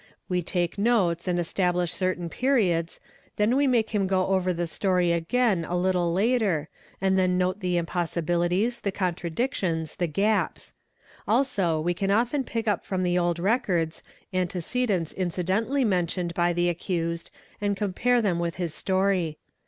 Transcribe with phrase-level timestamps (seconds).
[0.27, 1.83] We take notes and estab.
[1.83, 2.99] ish certain periods,
[3.35, 7.19] then we make him go over the story again a little ra y er, and
[7.19, 10.73] then note the impossibilities, the contradictions, the gaps;
[11.27, 14.01] a iso we can often pick up from the old records,
[14.33, 17.29] antecedents incidentally 'Mentioned by the accused
[17.61, 19.37] and compare them with his story.